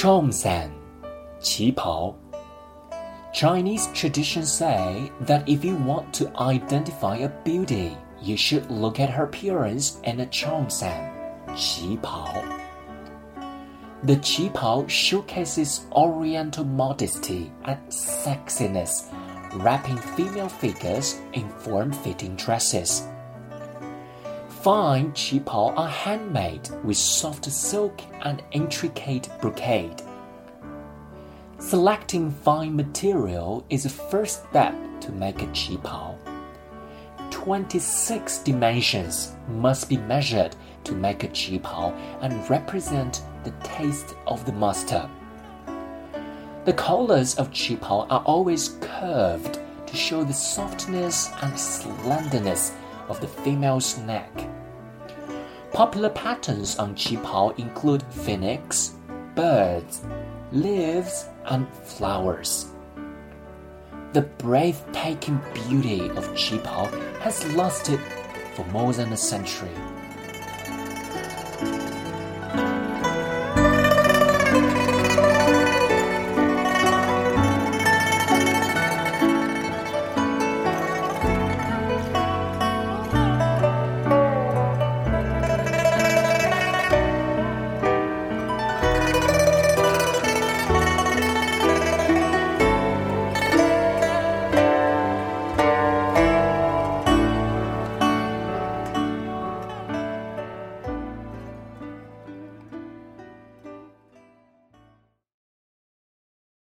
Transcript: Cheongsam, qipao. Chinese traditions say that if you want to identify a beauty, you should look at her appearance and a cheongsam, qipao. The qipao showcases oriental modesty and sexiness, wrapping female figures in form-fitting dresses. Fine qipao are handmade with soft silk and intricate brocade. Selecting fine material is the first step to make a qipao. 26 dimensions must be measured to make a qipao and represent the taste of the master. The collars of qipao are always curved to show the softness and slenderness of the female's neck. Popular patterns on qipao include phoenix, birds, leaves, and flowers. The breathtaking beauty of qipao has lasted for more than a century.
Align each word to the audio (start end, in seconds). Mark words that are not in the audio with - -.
Cheongsam, 0.00 0.70
qipao. 1.40 2.16
Chinese 3.34 3.86
traditions 3.88 4.50
say 4.50 5.12
that 5.20 5.46
if 5.46 5.62
you 5.62 5.76
want 5.76 6.14
to 6.14 6.34
identify 6.38 7.16
a 7.18 7.28
beauty, 7.44 7.94
you 8.22 8.34
should 8.34 8.70
look 8.70 8.98
at 8.98 9.10
her 9.10 9.24
appearance 9.24 10.00
and 10.04 10.22
a 10.22 10.26
cheongsam, 10.28 11.12
qipao. 11.48 12.60
The 14.04 14.16
qipao 14.16 14.88
showcases 14.88 15.84
oriental 15.92 16.64
modesty 16.64 17.52
and 17.64 17.78
sexiness, 17.90 19.04
wrapping 19.52 19.98
female 20.16 20.48
figures 20.48 21.20
in 21.34 21.50
form-fitting 21.50 22.36
dresses. 22.36 23.06
Fine 24.62 25.12
qipao 25.12 25.74
are 25.74 25.88
handmade 25.88 26.68
with 26.84 26.98
soft 26.98 27.46
silk 27.50 28.02
and 28.20 28.42
intricate 28.52 29.26
brocade. 29.40 30.02
Selecting 31.58 32.30
fine 32.30 32.76
material 32.76 33.64
is 33.70 33.84
the 33.84 33.88
first 33.88 34.44
step 34.50 34.74
to 35.00 35.12
make 35.12 35.40
a 35.40 35.46
qipao. 35.46 36.14
26 37.30 38.40
dimensions 38.40 39.32
must 39.48 39.88
be 39.88 39.96
measured 39.96 40.54
to 40.84 40.92
make 40.92 41.24
a 41.24 41.28
qipao 41.28 41.94
and 42.20 42.50
represent 42.50 43.22
the 43.44 43.52
taste 43.62 44.14
of 44.26 44.44
the 44.44 44.52
master. 44.52 45.08
The 46.66 46.74
collars 46.74 47.34
of 47.36 47.50
qipao 47.50 48.08
are 48.10 48.22
always 48.26 48.76
curved 48.82 49.58
to 49.86 49.96
show 49.96 50.22
the 50.22 50.34
softness 50.34 51.30
and 51.40 51.58
slenderness 51.58 52.72
of 53.10 53.20
the 53.20 53.26
female's 53.26 53.98
neck. 53.98 54.30
Popular 55.72 56.10
patterns 56.10 56.76
on 56.78 56.94
qipao 56.96 57.56
include 57.58 58.02
phoenix, 58.10 58.96
birds, 59.36 60.02
leaves, 60.50 61.28
and 61.46 61.66
flowers. 61.72 62.66
The 64.12 64.22
breathtaking 64.22 65.40
beauty 65.54 66.10
of 66.10 66.28
qipao 66.34 66.90
has 67.20 67.46
lasted 67.54 68.00
for 68.54 68.64
more 68.66 68.92
than 68.92 69.12
a 69.12 69.16
century. 69.16 69.70